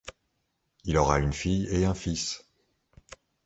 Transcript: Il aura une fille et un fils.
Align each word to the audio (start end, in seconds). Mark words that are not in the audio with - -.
Il 0.83 0.97
aura 0.97 1.19
une 1.19 1.31
fille 1.31 1.67
et 1.69 1.85
un 1.85 1.93
fils. 1.93 2.43